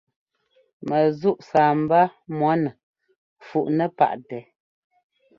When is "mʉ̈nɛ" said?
2.37-2.71